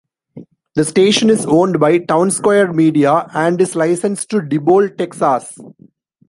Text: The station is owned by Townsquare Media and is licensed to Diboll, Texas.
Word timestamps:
The 0.73 0.83
station 0.83 1.29
is 1.29 1.45
owned 1.45 1.79
by 1.79 1.99
Townsquare 1.99 2.73
Media 2.73 3.29
and 3.35 3.61
is 3.61 3.75
licensed 3.75 4.29
to 4.31 4.37
Diboll, 4.41 4.97
Texas. 4.97 5.55